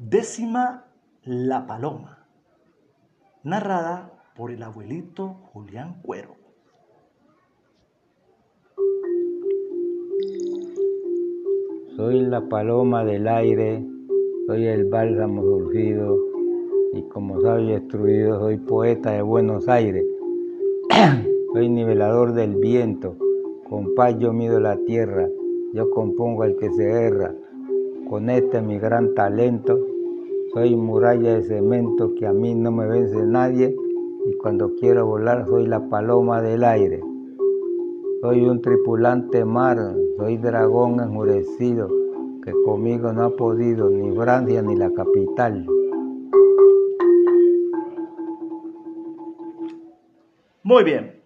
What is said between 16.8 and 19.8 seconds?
y como sabio destruido soy poeta de Buenos